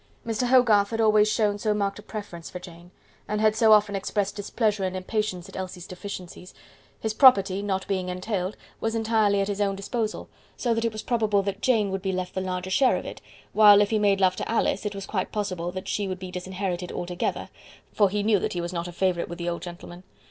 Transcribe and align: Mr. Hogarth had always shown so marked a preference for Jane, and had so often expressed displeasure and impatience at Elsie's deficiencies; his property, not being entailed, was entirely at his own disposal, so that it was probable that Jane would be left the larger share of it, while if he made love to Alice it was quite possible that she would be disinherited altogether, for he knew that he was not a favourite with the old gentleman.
Mr. 0.25 0.47
Hogarth 0.47 0.89
had 0.89 0.99
always 0.99 1.27
shown 1.31 1.59
so 1.59 1.75
marked 1.75 1.99
a 1.99 2.01
preference 2.01 2.49
for 2.49 2.57
Jane, 2.57 2.89
and 3.27 3.39
had 3.39 3.55
so 3.55 3.71
often 3.71 3.95
expressed 3.95 4.35
displeasure 4.35 4.83
and 4.83 4.95
impatience 4.95 5.47
at 5.47 5.55
Elsie's 5.55 5.85
deficiencies; 5.85 6.55
his 6.99 7.13
property, 7.13 7.61
not 7.61 7.87
being 7.87 8.09
entailed, 8.09 8.57
was 8.79 8.95
entirely 8.95 9.41
at 9.41 9.47
his 9.47 9.61
own 9.61 9.75
disposal, 9.75 10.27
so 10.57 10.73
that 10.73 10.83
it 10.85 10.91
was 10.91 11.03
probable 11.03 11.43
that 11.43 11.61
Jane 11.61 11.91
would 11.91 12.01
be 12.01 12.11
left 12.13 12.33
the 12.33 12.41
larger 12.41 12.71
share 12.71 12.97
of 12.97 13.05
it, 13.05 13.21
while 13.53 13.79
if 13.79 13.91
he 13.91 13.99
made 13.99 14.19
love 14.19 14.35
to 14.37 14.49
Alice 14.51 14.87
it 14.87 14.95
was 14.95 15.05
quite 15.05 15.31
possible 15.31 15.71
that 15.71 15.87
she 15.87 16.07
would 16.07 16.17
be 16.17 16.31
disinherited 16.31 16.91
altogether, 16.91 17.49
for 17.93 18.09
he 18.09 18.23
knew 18.23 18.39
that 18.39 18.53
he 18.53 18.59
was 18.59 18.73
not 18.73 18.87
a 18.87 18.91
favourite 18.91 19.29
with 19.29 19.37
the 19.37 19.47
old 19.47 19.61
gentleman. 19.61 20.01